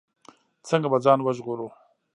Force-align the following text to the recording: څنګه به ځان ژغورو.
څنګه 0.67 0.87
به 0.91 0.97
ځان 1.05 1.19
ژغورو. 1.37 1.67